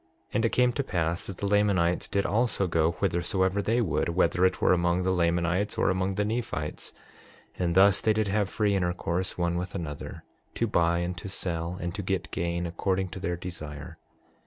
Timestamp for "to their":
13.09-13.37